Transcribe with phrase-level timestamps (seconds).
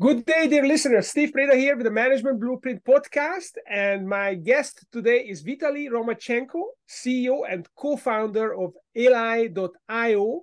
[0.00, 1.08] Good day, dear listeners.
[1.08, 3.50] Steve Preda here with the Management Blueprint podcast.
[3.68, 10.40] And my guest today is Vitalii Romachenko, CEO and co founder of Elai.io,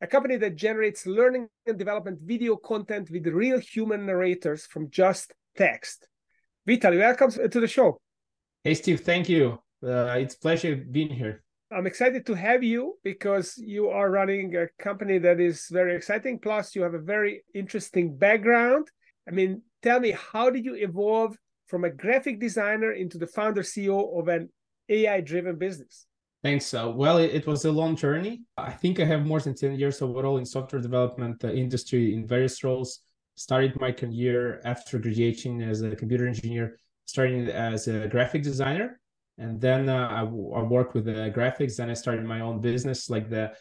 [0.00, 5.34] a company that generates learning and development video content with real human narrators from just
[5.58, 6.08] text.
[6.66, 7.98] Vitalii, welcome to the show.
[8.64, 9.58] Hey, Steve, thank you.
[9.86, 11.44] Uh, it's pleasure being here.
[11.72, 16.38] I'm excited to have you because you are running a company that is very exciting.
[16.38, 18.88] Plus, you have a very interesting background.
[19.28, 21.36] I mean, tell me, how did you evolve
[21.66, 24.50] from a graphic designer into the founder CEO of an
[24.88, 26.06] AI driven business?
[26.42, 26.72] Thanks.
[26.72, 28.42] Uh, well, it, it, was a long journey.
[28.56, 32.26] I think I have more than 10 years overall in software development uh, industry in
[32.26, 33.00] various roles.
[33.34, 39.00] Started my career after graduating as a computer engineer, starting as a graphic designer
[39.38, 43.52] and then uh, worked with the graphics then i started my own business like the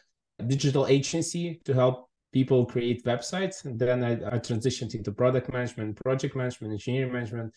[0.47, 2.04] digital agency to help
[2.35, 7.53] people create websites and then i, I transitioned into product management project management engineering management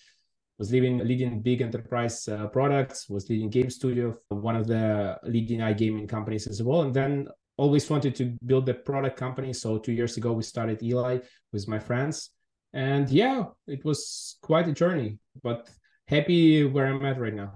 [0.57, 5.59] was leading leading big enterprise uh, products was leading game studio one of the leading
[5.73, 7.27] iGaming companies as well and then
[7.57, 11.15] always wanted to build a product company so two years ago we started Elai
[11.53, 12.31] with my friends
[12.73, 15.69] and yeah it was quite a journey but
[16.07, 17.51] happy where i'm at right now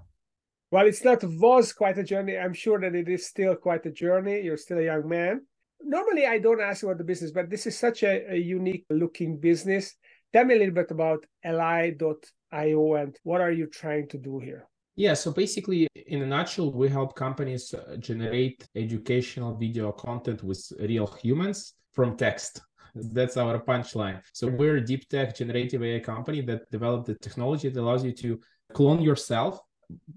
[0.73, 2.39] well, it's not was quite a journey.
[2.39, 4.41] I'm sure that it is still quite a journey.
[4.41, 5.43] You're still a young man.
[5.85, 9.39] Normally, I don't ask about the business, but this is such a, a unique looking
[9.39, 9.95] business.
[10.33, 14.67] Tell me a little bit about Elai.io and what are you trying to do here?
[14.95, 20.71] Yeah, so basically, in a nutshell, we help companies uh, generate educational video content with
[20.79, 22.61] real humans from text.
[22.95, 24.21] That's our punchline.
[24.33, 28.13] So we're a deep tech generative AI company that developed the technology that allows you
[28.13, 28.39] to
[28.75, 29.61] clone yourself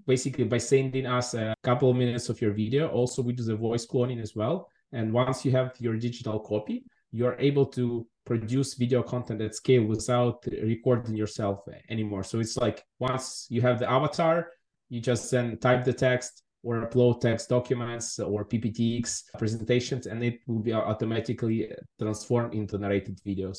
[0.06, 2.88] basically by sending us a couple of minutes of your video.
[2.88, 4.70] Also, we do the voice cloning as well.
[4.92, 9.84] And once you have your digital copy, you're able to produce video content at scale
[9.84, 12.24] without recording yourself anymore.
[12.24, 14.48] So it's like once you have the avatar,
[14.88, 20.40] you just then type the text or upload text documents or PPTX presentations, and it
[20.46, 23.58] will be automatically transformed into narrated videos.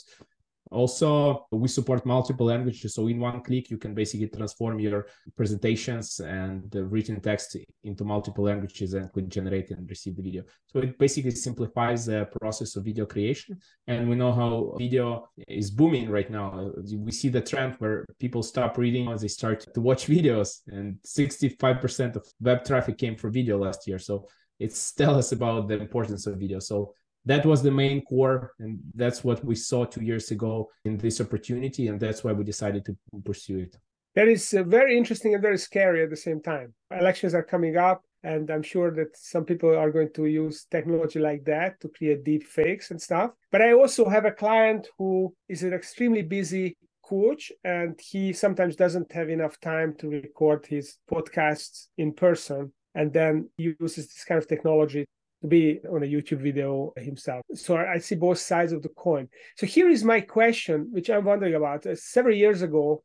[0.72, 2.94] Also, we support multiple languages.
[2.94, 8.46] So in one click, you can basically transform your presentations and written text into multiple
[8.46, 10.44] languages and click generate and receive the video.
[10.68, 13.60] So it basically simplifies the process of video creation.
[13.88, 16.72] And we know how video is booming right now.
[16.94, 20.62] We see the trend where people stop reading and they start to watch videos.
[20.68, 24.00] And 65% of web traffic came from video last year.
[24.00, 24.28] So
[24.60, 26.60] it's tell us about the importance of video.
[26.60, 26.94] So
[27.28, 31.20] that was the main core and that's what we saw two years ago in this
[31.20, 33.76] opportunity and that's why we decided to pursue it.
[34.16, 36.74] That is uh, very interesting and very scary at the same time.
[36.90, 41.20] Elections are coming up and i'm sure that some people are going to use technology
[41.20, 43.32] like that to create deep fakes and stuff.
[43.52, 48.76] But i also have a client who is an extremely busy coach and he sometimes
[48.76, 54.42] doesn't have enough time to record his podcasts in person and then uses this kind
[54.42, 55.06] of technology
[55.42, 57.44] to be on a YouTube video himself.
[57.54, 59.30] So I see both sides of the coin.
[59.56, 61.86] So here is my question, which I'm wondering about.
[61.86, 63.04] Uh, several years ago,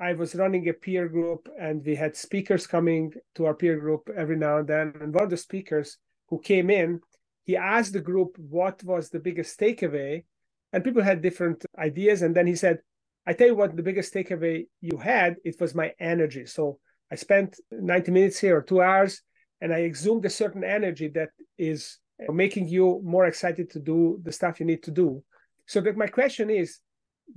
[0.00, 4.08] I was running a peer group and we had speakers coming to our peer group
[4.16, 4.94] every now and then.
[5.00, 5.98] And one of the speakers
[6.28, 7.00] who came in,
[7.44, 10.24] he asked the group what was the biggest takeaway.
[10.72, 12.22] And people had different ideas.
[12.22, 12.78] And then he said,
[13.26, 16.46] I tell you what, the biggest takeaway you had, it was my energy.
[16.46, 16.78] So
[17.12, 19.20] I spent 90 minutes here or two hours
[19.60, 21.98] and I exhumed a certain energy that is
[22.28, 25.22] making you more excited to do the stuff you need to do.
[25.66, 26.78] So that my question is,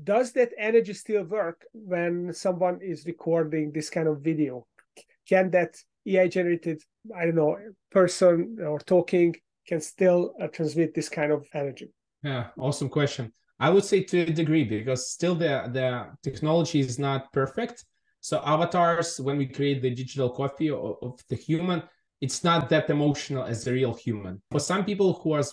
[0.04, 4.66] does that energy still work when someone is recording this kind of video?
[5.28, 5.76] Can that
[6.06, 6.82] AI generated,
[7.16, 7.58] I don't know,
[7.92, 9.36] person or talking
[9.68, 11.92] can still uh, transmit this kind of energy?
[12.24, 13.32] Yeah, awesome question.
[13.60, 17.86] I would say to a degree because still the the technology is not perfect.
[18.20, 21.84] So avatars, when we create the digital copy of, of the human,
[22.24, 24.42] it's not that emotional as a real human.
[24.50, 25.44] For some people who are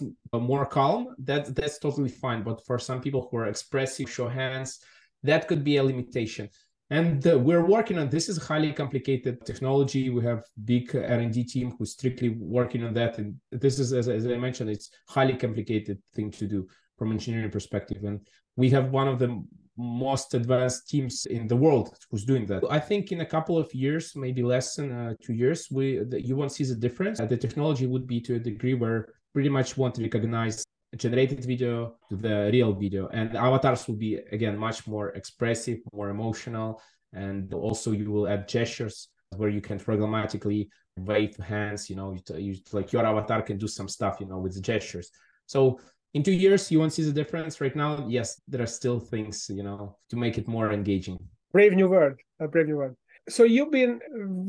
[0.53, 2.45] more calm, that that's totally fine.
[2.45, 4.79] But for some people who are expressive, show hands,
[5.25, 6.49] that could be a limitation.
[6.89, 10.11] And uh, we're working on this is highly complicated technology.
[10.11, 13.19] We have big R&D team who's strictly working on that.
[13.19, 17.51] And this is, as, as I mentioned, it's highly complicated thing to do from engineering
[17.51, 18.05] perspective.
[18.05, 18.21] And
[18.55, 19.43] we have one of the
[19.81, 22.63] most advanced teams in the world who's doing that.
[22.71, 26.21] I think in a couple of years, maybe less than uh, two years, we the,
[26.21, 27.19] you won't see the difference.
[27.19, 30.65] Uh, the technology would be to a degree where pretty much won't recognize
[30.97, 36.11] generated video to the real video, and avatars will be again much more expressive, more
[36.11, 36.81] emotional,
[37.13, 40.69] and also you will add gestures where you can programmatically
[40.99, 41.89] wave hands.
[41.89, 45.11] You know, you, you like your avatar can do some stuff, you know, with gestures.
[45.47, 45.81] So
[46.15, 47.61] in two years you won't see the difference.
[47.61, 51.19] Right now yes there are still things you know to make it more engaging.
[51.53, 52.97] Brave new world a brave new world.
[53.29, 54.01] So you've been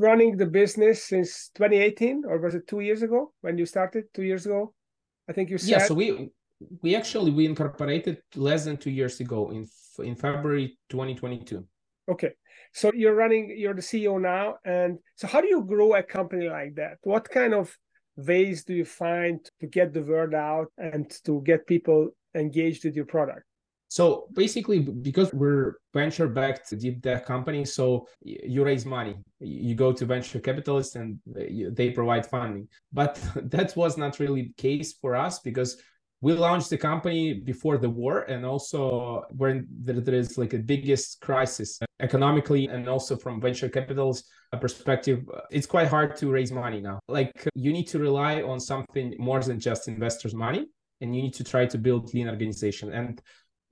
[0.08, 4.24] running the business since 2018 or was it two years ago when you started two
[4.24, 4.74] years ago?
[5.30, 6.30] I think you said yeah so we
[6.82, 9.68] we actually we incorporated less than two years ago in
[10.00, 11.66] in february 2022
[12.10, 12.32] okay
[12.74, 16.48] so you're running you're the ceo now and so how do you grow a company
[16.48, 16.98] like that?
[17.04, 17.76] What kind of
[18.16, 22.96] ways do you find to get the word out and to get people engaged with
[22.96, 23.46] your product
[23.92, 29.92] so basically, because we're venture backed deep tech company, so you raise money, you go
[29.92, 32.70] to venture capitalists and uh, they provide funding.
[32.94, 35.76] But that was not really the case for us because
[36.22, 41.20] we launched the company before the war and also when there is like a biggest
[41.22, 44.24] crisis economically and also from venture capital's
[44.60, 49.16] perspective it's quite hard to raise money now like you need to rely on something
[49.18, 50.68] more than just investors money
[51.02, 53.22] and you need to try to build lean organization and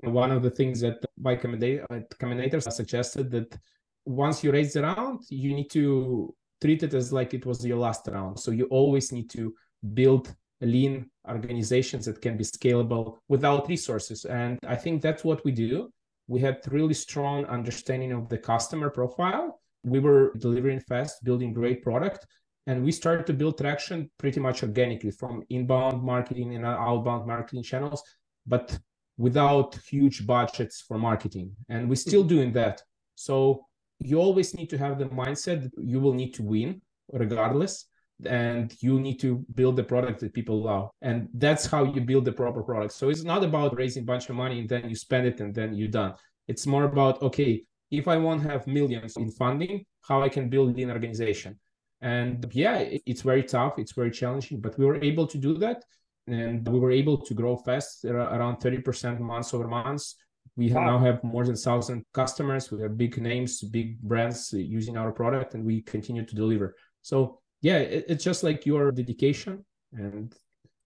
[0.02, 3.58] one of the things that Y Combinator uh, suggested that
[4.06, 7.78] once you raise the round, you need to treat it as like it was your
[7.78, 8.40] last round.
[8.40, 9.54] So you always need to
[9.94, 14.26] build lean organizations that can be scalable without resources.
[14.26, 15.92] And I think that's what we do.
[16.28, 19.62] We had really strong understanding of the customer profile.
[19.84, 22.26] We were delivering fast, building great product,
[22.68, 27.64] and we started to build traction pretty much organically from inbound marketing and outbound marketing
[27.64, 28.04] channels.
[28.46, 28.78] But
[29.20, 32.82] without huge budgets for marketing and we're still doing that
[33.16, 33.66] so
[34.00, 36.82] you always need to have the mindset that you will need to win
[37.12, 37.86] regardless
[38.26, 40.90] and you need to build the product that people love.
[41.02, 42.94] And that's how you build the proper product.
[42.94, 45.54] So it's not about raising a bunch of money and then you spend it and
[45.54, 46.16] then you're done.
[46.48, 50.50] It's more about okay if i want to have millions in funding how i can
[50.50, 51.60] build an organization?
[52.02, 55.84] And yeah it's very tough it's very challenging but we were able to do that.
[56.28, 60.16] And we were able to grow fast around 30% months over months.
[60.56, 60.86] We wow.
[60.86, 62.70] now have more than 1000 customers.
[62.72, 66.76] We have big names big brands using our product and we continue to deliver.
[67.02, 69.64] So yeah it, it's just like your dedication
[69.94, 70.36] and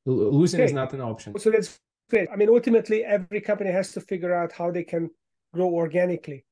[0.06, 0.66] losing okay.
[0.66, 1.80] is not an option so that's
[2.10, 5.10] great i mean ultimately every company has to figure out how they can
[5.54, 6.46] grow organically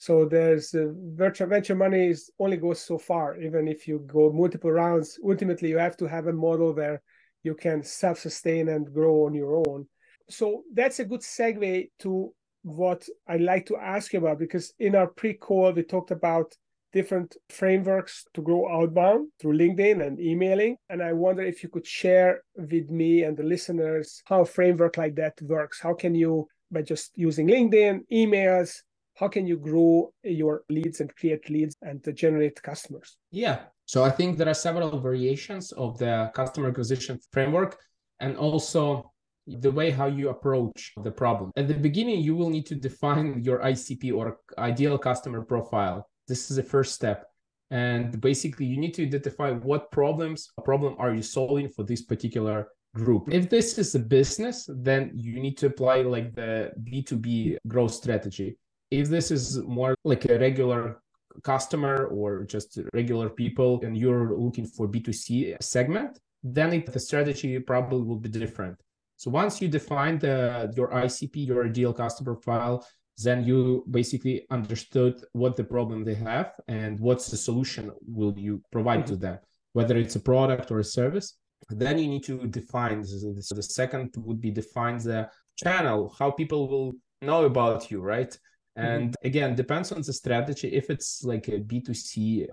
[0.00, 4.32] so there's uh, venture venture money is only goes so far even if you go
[4.32, 7.02] multiple rounds ultimately you have to have a model where
[7.42, 9.86] you can self sustain and grow on your own.
[10.30, 12.32] So that's a good segue to
[12.62, 16.54] what I'd like to ask you about because in our pre call, we talked about
[16.92, 20.76] different frameworks to grow outbound through LinkedIn and emailing.
[20.88, 24.96] And I wonder if you could share with me and the listeners how a framework
[24.96, 25.80] like that works.
[25.80, 28.82] How can you, by just using LinkedIn, emails,
[29.16, 33.16] how can you grow your leads and create leads and generate customers?
[33.30, 33.60] Yeah.
[33.84, 37.78] So I think there are several variations of the customer acquisition framework
[38.20, 39.12] and also
[39.46, 41.50] the way how you approach the problem.
[41.56, 46.08] At the beginning, you will need to define your ICP or ideal customer profile.
[46.28, 47.26] This is the first step.
[47.70, 52.02] And basically, you need to identify what problems a problem are you solving for this
[52.02, 53.28] particular group.
[53.30, 58.56] If this is a business, then you need to apply like the B2B growth strategy.
[58.90, 61.02] If this is more like a regular
[61.42, 67.58] customer or just regular people and you're looking for b2c segment then it, the strategy
[67.58, 68.76] probably will be different
[69.16, 72.86] so once you define the your icp your ideal customer profile
[73.24, 78.62] then you basically understood what the problem they have and what's the solution will you
[78.70, 79.14] provide mm-hmm.
[79.14, 79.38] to them
[79.72, 81.36] whether it's a product or a service
[81.70, 86.92] then you need to define the second would be define the channel how people will
[87.20, 88.38] know about you right
[88.78, 88.86] Mm-hmm.
[88.86, 89.26] And mm-hmm.
[89.26, 90.68] again, depends on the strategy.
[90.68, 92.46] If it's like a B2C,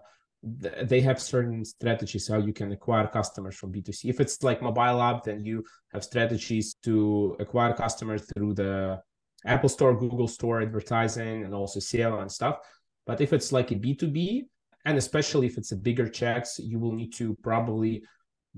[0.44, 4.10] they have certain strategies how you can acquire customers from B2C.
[4.10, 9.02] If it's like mobile app, then you have strategies to acquire customers through the
[9.46, 12.58] Apple Store, Google Store advertising, and also SEO and stuff.
[13.06, 14.44] But if it's like a B2B,
[14.86, 18.04] and especially if it's a bigger checks, you will need to probably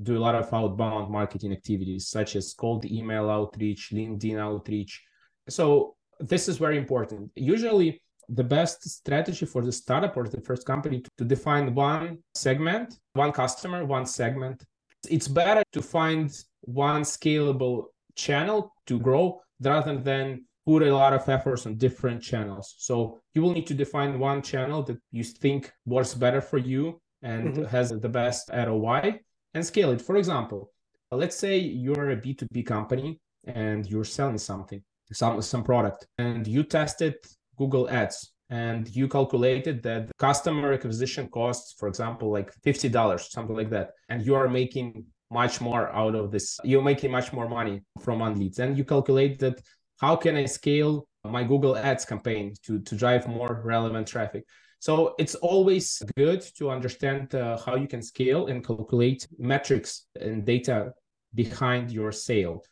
[0.02, 5.04] do a lot of outbound marketing activities, such as cold email outreach, LinkedIn outreach.
[5.50, 7.32] So this is very important.
[7.36, 13.00] Usually, the best strategy for the startup or the first company to define one segment,
[13.14, 14.64] one customer, one segment.
[15.10, 16.30] It's better to find
[16.62, 22.76] one scalable channel to grow rather than put a lot of efforts on different channels.
[22.78, 27.00] So you will need to define one channel that you think works better for you
[27.22, 27.64] and mm-hmm.
[27.76, 29.22] has the best ROI
[29.54, 30.02] and scale it.
[30.02, 30.72] For example,
[31.10, 34.82] let's say you're a B2B company and you're selling something
[35.14, 37.16] some some product and you tested
[37.58, 43.56] google ads and you calculated that the customer acquisition costs for example like $50 something
[43.56, 46.60] like that and you are making much more out of this.
[46.64, 48.60] You're making much more money from on leads.
[48.60, 49.62] And you calculate that
[50.00, 54.44] how can I scale my Google Ads campaign to, to drive more relevant traffic?
[54.80, 60.46] So it's always good to understand uh, how you can scale and calculate metrics and
[60.46, 60.94] data
[61.34, 62.64] behind your sale.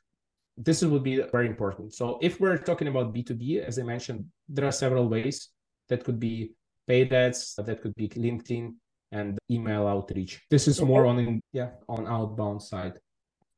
[0.58, 1.94] This would be very important.
[1.94, 5.50] So if we're talking about B2B, as I mentioned, there are several ways
[5.90, 6.52] that could be
[6.88, 8.76] paid ads, that could be LinkedIn
[9.12, 10.42] and email outreach.
[10.50, 13.00] This is more on yeah on outbound side.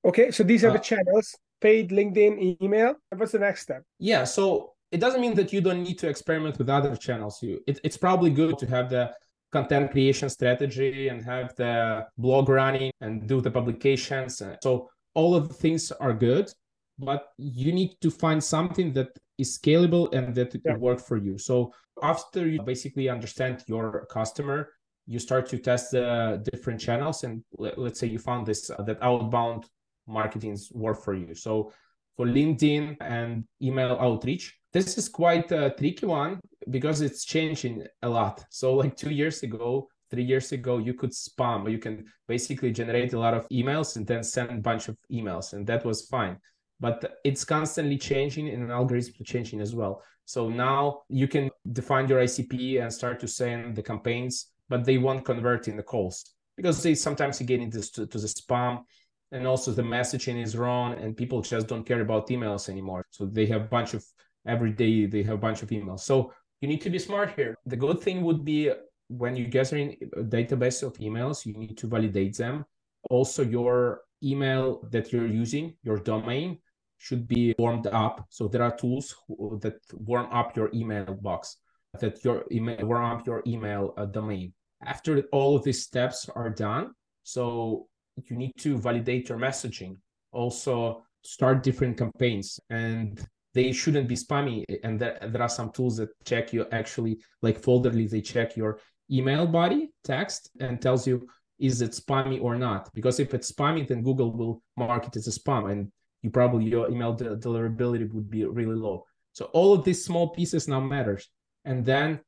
[0.05, 2.95] Okay, so these are uh, the channels: paid, LinkedIn, email.
[3.15, 3.83] What's the next step?
[3.99, 7.41] Yeah, so it doesn't mean that you don't need to experiment with other channels.
[7.41, 9.13] You, it, it's probably good to have the
[9.51, 14.41] content creation strategy and have the blog running and do the publications.
[14.61, 16.51] So all of the things are good,
[16.99, 20.73] but you need to find something that is scalable and that yeah.
[20.73, 21.37] will work for you.
[21.37, 24.69] So after you basically understand your customer,
[25.05, 28.81] you start to test the different channels and let, us say you found this uh,
[28.83, 29.65] that outbound
[30.07, 31.33] marketing's work for you.
[31.35, 31.71] So
[32.15, 38.09] for LinkedIn and email outreach, this is quite a tricky one because it's changing a
[38.09, 38.43] lot.
[38.49, 43.11] So like 2 years ago, three years ago you could spam you can basically generate
[43.11, 46.37] a lot of emails and then send a bunch of emails and that was fine
[46.79, 50.03] but it's constantly changing and algorithms are changing as well.
[50.25, 54.97] So now you can define your ICP and start to send the campaigns, but they
[54.97, 58.83] won't convert in the calls because they sometimes get into to, to the spam
[59.31, 63.05] and also the messaging is wrong and people just don't care about emails anymore.
[63.11, 64.05] So they have a bunch of
[64.45, 66.01] every day they have a bunch of emails.
[66.01, 67.55] So you need to be smart here.
[67.65, 68.71] The good thing would be
[69.09, 72.65] when you gathering a database of emails, you need to validate them.
[73.09, 76.59] Also, your email that you're using, your domain,
[76.97, 78.25] should be warmed up.
[78.29, 79.15] So there are tools
[79.61, 81.57] that warm up your email box,
[81.99, 84.53] that your email warm up your email uh, domain.
[84.83, 86.93] After all of these steps are done,
[87.23, 87.87] so
[88.29, 89.97] you need to validate your messaging.
[90.31, 94.63] Also, start different campaigns, and they shouldn't be spammy.
[94.83, 98.79] And there, there are some tools that check you actually, like Folderly, they check your
[99.11, 101.27] email body text and tells you
[101.59, 102.93] is it spammy or not.
[102.93, 106.65] Because if it's spammy, then Google will mark it as a spam, and you probably
[106.65, 109.05] your email de- deliverability would be really low.
[109.33, 111.29] So all of these small pieces now matters,
[111.65, 112.19] and then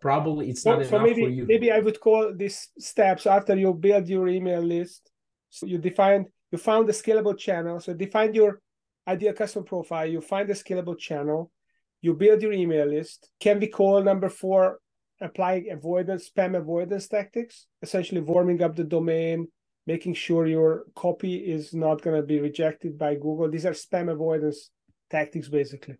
[0.00, 1.46] probably it's not so, enough maybe, for you.
[1.46, 5.10] Maybe I would call these steps after you build your email list.
[5.50, 7.80] So you define you found the scalable channel.
[7.80, 8.60] So define your
[9.06, 10.06] ideal customer profile.
[10.06, 11.50] You find the scalable channel.
[12.02, 13.30] You build your email list.
[13.40, 14.78] Can we call number four
[15.20, 17.66] applying avoidance spam avoidance tactics?
[17.82, 19.48] Essentially warming up the domain,
[19.86, 23.50] making sure your copy is not going to be rejected by Google.
[23.50, 24.70] These are spam avoidance
[25.10, 25.96] tactics, basically.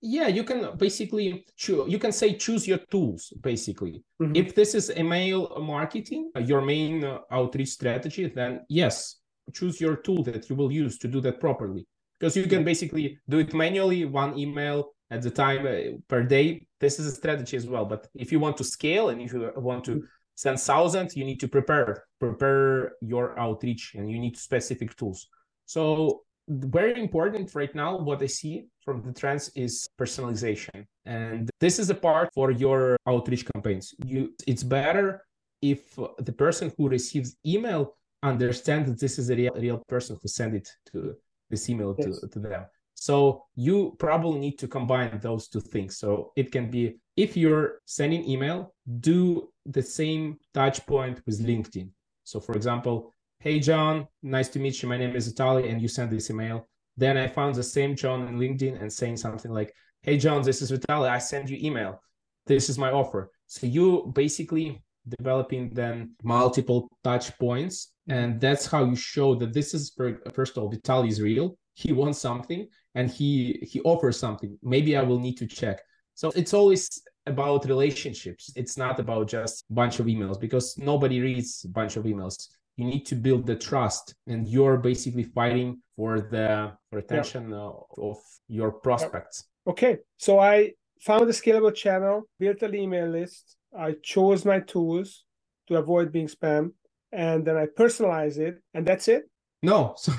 [0.00, 1.90] Yeah, you can basically choose.
[1.90, 3.32] You can say choose your tools.
[3.40, 4.36] Basically, mm-hmm.
[4.36, 9.16] if this is email marketing, uh, your main uh, outreach strategy, then yes,
[9.52, 11.86] choose your tool that you will use to do that properly.
[12.18, 16.66] Because you can basically do it manually, one email at the time uh, per day.
[16.80, 17.84] This is a strategy as well.
[17.84, 20.04] But if you want to scale and if you want to mm-hmm
[20.38, 25.28] send thousands, you need to prepare prepare your outreach and you need specific tools.
[25.66, 31.78] So very important right now what i see from the trends is personalization and this
[31.78, 35.24] is a part for your outreach campaigns you it's better
[35.60, 40.28] if the person who receives email understands that this is a real, real person who
[40.28, 41.14] sent it to
[41.50, 42.20] this email yes.
[42.20, 42.64] to, to them
[43.00, 45.98] so you probably need to combine those two things.
[45.98, 51.90] So it can be if you're sending email, do the same touch point with LinkedIn.
[52.24, 54.88] So for example, hey John, nice to meet you.
[54.88, 56.68] My name is Vitalii, and you sent this email.
[56.96, 60.62] Then I found the same John in LinkedIn and saying something like, Hey John, this
[60.62, 61.08] is Vitalii.
[61.08, 62.00] I send you email.
[62.46, 63.30] This is my offer.
[63.46, 67.92] So you basically developing then multiple touch points.
[68.08, 69.94] And that's how you show that this is
[70.32, 71.56] first of all, Vitalii is real.
[71.74, 72.66] He wants something
[72.98, 75.80] and he he offers something maybe i will need to check
[76.14, 76.88] so it's always
[77.26, 82.04] about relationships it's not about just bunch of emails because nobody reads a bunch of
[82.04, 87.70] emails you need to build the trust and you're basically fighting for the retention yeah.
[87.98, 89.44] of your prospects.
[89.66, 90.70] Okay so i
[91.00, 93.56] found a scalable channel built an email list.
[93.76, 95.24] I chose my tools
[95.66, 96.72] to avoid being spam
[97.12, 99.24] and then i personalize it and that's it.
[99.62, 100.12] No so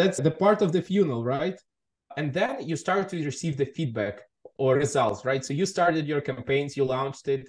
[0.00, 1.58] that's the part of the funnel right?
[2.16, 4.20] And then you start to receive the feedback
[4.56, 5.44] or results right?
[5.44, 7.46] So you started your campaigns you launched it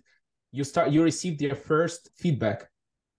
[0.52, 2.70] you start you received your first feedback.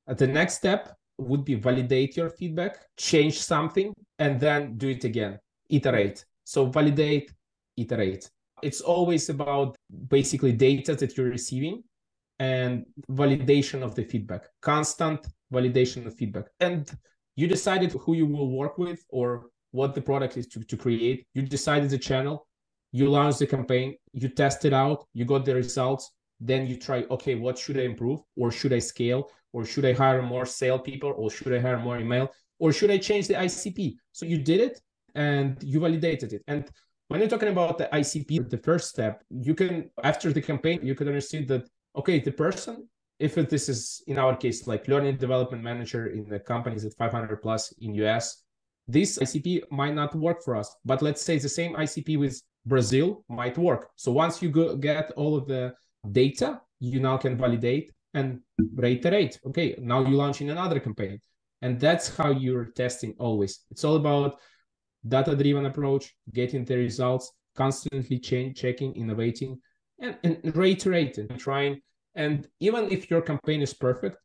[0.07, 5.05] At the next step would be validate your feedback change something and then do it
[5.05, 7.33] again iterate so validate
[7.77, 8.31] iterate
[8.63, 9.77] it's always about
[10.09, 11.83] basically data that you're receiving
[12.39, 16.91] and validation of the feedback constant validation of feedback and
[17.39, 21.25] You decided who you will work with or what the product is to, to create.
[21.35, 22.49] You decided the channel,
[22.91, 26.11] you launched the campaign, you test it out, you got the results.
[26.41, 28.19] Then you try, okay, what should I improve?
[28.37, 29.31] Or should I scale?
[29.52, 31.12] Or should I hire more sale people?
[31.17, 32.31] Or should I hire more email?
[32.59, 33.95] Or should I change the ICP?
[34.12, 34.81] So you did it
[35.14, 36.43] and you validated it.
[36.47, 36.69] And
[37.09, 40.95] when you're talking about the ICP, the first step, you can, after the campaign, you
[40.95, 42.88] can understand that, okay, the person,
[43.19, 47.43] if this is in our case, like learning development manager in the companies at 500
[47.43, 48.45] plus in US,
[48.87, 50.75] this ICP might not work for us.
[50.85, 53.88] But let's say the same ICP with Brazil might work.
[53.97, 55.75] So once you go get all of the
[56.12, 58.41] data, you now can validate and
[58.75, 59.38] reiterate.
[59.47, 61.21] Okay, now you launch in another campaign.
[61.62, 63.65] And that's how you're testing always.
[63.71, 64.38] It's all about
[65.07, 69.61] data driven approach, getting the results, constantly change, checking, innovating,
[70.00, 71.81] and, and reiterating, trying.
[72.15, 74.17] And even if your campaign is perfect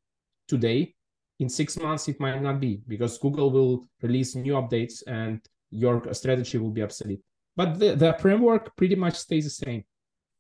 [0.48, 0.94] today,
[1.40, 6.13] in six months it might not be because Google will release new updates and your
[6.13, 7.22] strategy will be obsolete.
[7.56, 9.84] But the, the framework pretty much stays the same.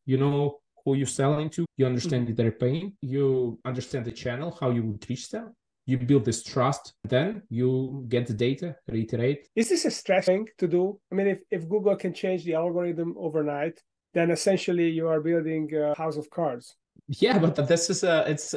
[0.05, 2.35] You know who you're selling to, you understand mm-hmm.
[2.35, 5.53] their pain, you understand the channel, how you would reach them,
[5.85, 9.47] you build this trust then you get the data reiterate.
[9.55, 10.99] Is this a stress thing to do?
[11.11, 13.81] I mean if, if google can change the algorithm overnight
[14.13, 16.75] then essentially you are building a house of cards.
[17.07, 18.55] Yeah but this is a it's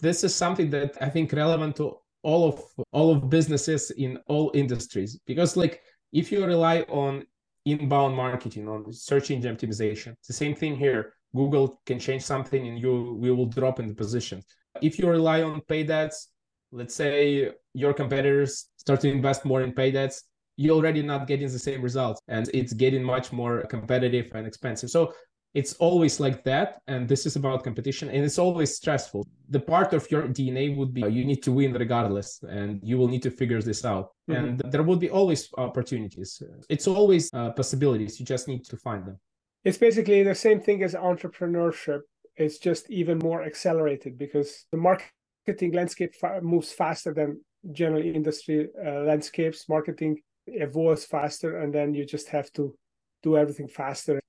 [0.00, 2.60] this is something that i think relevant to all of
[2.90, 5.18] all of businesses in all industries.
[5.26, 7.24] Because like if you rely on
[7.64, 12.66] inbound marketing on search engine optimization it's the same thing here google can change something
[12.68, 14.42] and you we will drop in the position.
[14.80, 16.28] If you rely on paid ads
[16.70, 20.24] let's say your competitors start to invest more in paid ads
[20.58, 24.90] you're already not getting the same results and it's getting much more competitive and expensive.
[24.90, 25.14] So
[25.54, 29.26] it's always like that and this is about competition and it's always stressful.
[29.48, 33.08] The part of your dna would be you need to win regardless and you will
[33.08, 34.08] need to figure this out.
[34.28, 34.44] Mm-hmm.
[34.44, 36.42] and there will be always opportunities.
[36.68, 38.18] It's always uh, possibilities.
[38.18, 39.18] You just need to find them
[39.64, 42.00] it's basically the same thing as entrepreneurship
[42.38, 47.40] it's just even more accelerated because the marketing landscape moves faster than
[47.72, 49.68] general industry uh, landscapes.
[49.68, 52.74] Marketing evolves faster, and then you just have to
[53.22, 54.20] do everything faster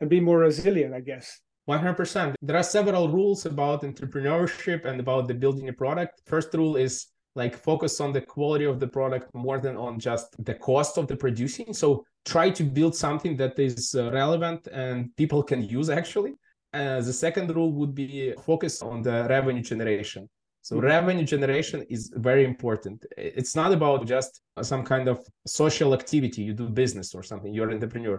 [0.00, 1.40] and be more resilient, I guess.
[1.68, 2.34] 100%.
[2.40, 6.22] There are several rules about entrepreneurship and about the building a product.
[6.24, 10.34] First rule is like focus on the quality of the product more than on just
[10.44, 11.72] the cost of the producing.
[11.72, 16.34] So try to build something that is uh, relevant and people can use actually.
[16.74, 20.28] Uh, the second rule would be focus on the revenue generation.
[20.62, 20.86] So mm-hmm.
[20.86, 23.06] revenue generation is very important.
[23.16, 26.42] It's not about just some kind of social activity.
[26.42, 27.54] You do business or something.
[27.54, 28.18] You're an entrepreneur.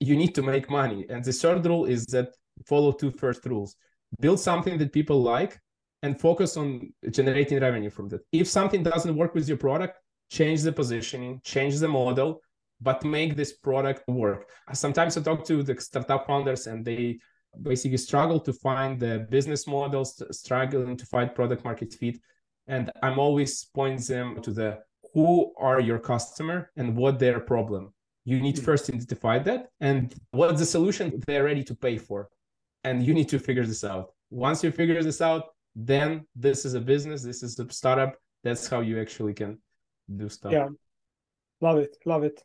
[0.00, 1.04] You need to make money.
[1.10, 2.28] And the third rule is that
[2.66, 3.76] follow two first rules.
[4.20, 5.58] Build something that people like
[6.02, 8.22] and focus on generating revenue from that.
[8.32, 9.98] If something doesn't work with your product,
[10.30, 12.40] change the positioning, change the model,
[12.80, 14.48] but make this product work.
[14.72, 17.18] Sometimes I talk to the startup founders and they
[17.60, 22.16] basically struggle to find the business models, struggling to find product market fit.
[22.66, 24.78] And I'm always pointing them to the
[25.14, 27.92] who are your customer and what their problem.
[28.24, 28.64] You need hmm.
[28.64, 32.28] first identify that and what's the solution they're ready to pay for.
[32.84, 34.12] And you need to figure this out.
[34.30, 38.14] Once you figure this out, then this is a business, this is a startup.
[38.44, 39.58] That's how you actually can
[40.14, 40.52] do stuff.
[40.52, 40.68] Yeah.
[41.60, 41.96] Love it.
[42.04, 42.42] Love it.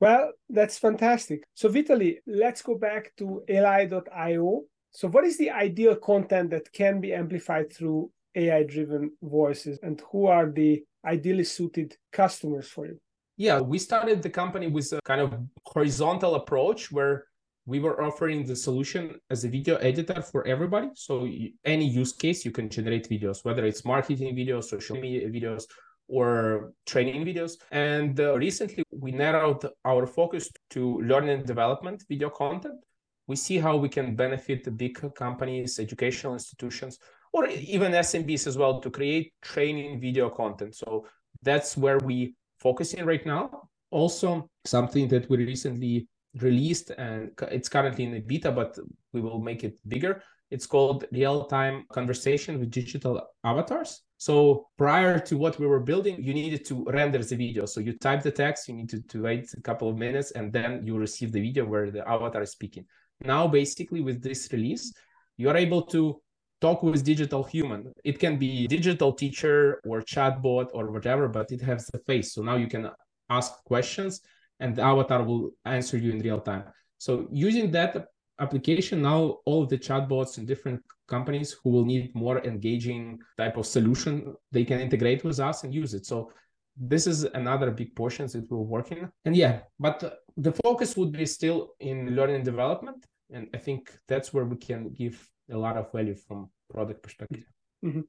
[0.00, 1.44] Well, that's fantastic.
[1.54, 4.62] So, Vitalii, let's go back to Elai.io.
[4.90, 10.02] So, what is the ideal content that can be amplified through AI driven voices, and
[10.10, 12.98] who are the ideally suited customers for you?
[13.36, 15.34] Yeah, we started the company with a kind of
[15.64, 17.26] horizontal approach where
[17.64, 20.90] we were offering the solution as a video editor for everybody.
[20.94, 21.28] So,
[21.64, 25.64] any use case, you can generate videos, whether it's marketing videos, social media videos,
[26.08, 27.52] or training videos.
[27.70, 32.80] And uh, recently, we narrowed our focus to learning and development video content.
[33.28, 36.98] We see how we can benefit the big companies, educational institutions,
[37.32, 40.74] or even SMBs as well to create training video content.
[40.74, 41.06] So
[41.42, 43.68] that's where we focusing right now.
[43.90, 46.08] Also, something that we recently
[46.40, 48.78] released and it's currently in the beta, but
[49.12, 50.22] we will make it bigger.
[50.50, 54.02] It's called real time conversation with digital avatars.
[54.18, 57.66] So prior to what we were building, you needed to render the video.
[57.66, 60.52] So you type the text, you need to, to wait a couple of minutes, and
[60.52, 62.84] then you receive the video where the avatar is speaking.
[63.24, 64.92] Now, basically, with this release,
[65.36, 66.20] you are able to
[66.60, 67.92] talk with digital human.
[68.04, 72.34] It can be digital teacher or chatbot or whatever, but it has the face.
[72.34, 72.90] So now you can
[73.28, 74.20] ask questions
[74.60, 76.64] and the avatar will answer you in real time.
[76.98, 78.06] So using that
[78.40, 83.66] application now all the chatbots in different companies who will need more engaging type of
[83.66, 86.06] solution they can integrate with us and use it.
[86.06, 86.30] So
[86.76, 91.26] this is another big portion that we're working and yeah but the focus would be
[91.26, 93.04] still in learning and development.
[93.34, 95.16] And i think that's where we can give
[95.50, 97.44] a lot of value from product perspective.
[97.84, 98.02] Mm-hmm.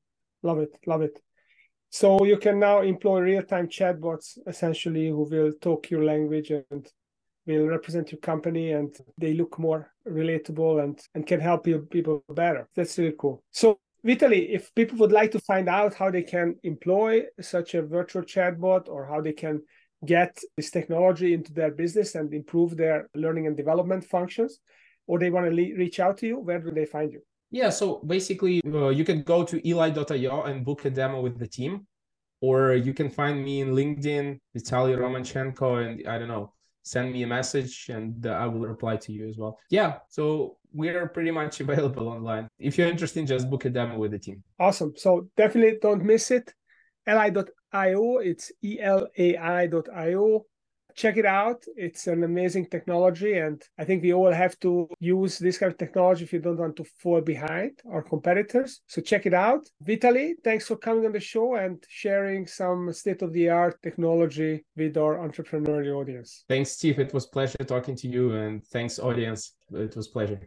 [0.43, 0.71] love it.
[0.85, 1.19] Love it
[1.93, 6.87] so you can now employ real-time chatbots essentially who will talk your language and
[7.45, 12.23] will represent your company and they look more relatable and, and can help you people
[12.29, 12.67] better.
[12.75, 13.43] That's really cool.
[13.51, 17.83] So Vitalii, if people would like to find out how they can employ such a
[17.83, 19.61] virtual chatbot or how they can
[20.03, 24.57] get this technology into their business and improve their learning and development functions,
[25.05, 27.21] or they want to le- reach out to you, where do they find you?
[27.53, 31.47] Yeah, so basically, uh, you can go to Elai.io and book a demo with the
[31.47, 31.85] team,
[32.41, 37.21] or you can find me in LinkedIn, Vitalii Romanchenko, and I don't know, send me
[37.21, 39.59] a message and uh, I will reply to you as well.
[39.69, 42.47] Yeah, so we're pretty much available online.
[42.57, 44.43] If you're interested, just book a demo with the team.
[44.59, 44.93] Awesome.
[44.97, 46.51] So definitely don't miss it.
[47.07, 50.45] Elai.io, it's E-L-A-I.io
[50.95, 51.63] check it out.
[51.75, 53.37] It's an amazing technology.
[53.37, 56.57] And I think we all have to use this kind of technology if you don't
[56.57, 58.81] want to fall behind our competitors.
[58.87, 59.63] So check it out.
[59.85, 64.65] Vitalii, thanks for coming on the show and sharing some state of the art technology
[64.75, 66.43] with our entrepreneurial audience.
[66.47, 66.99] Thanks, Steve.
[66.99, 68.33] It was pleasure talking to you.
[68.33, 69.53] And thanks, audience.
[69.71, 70.39] It was pleasure.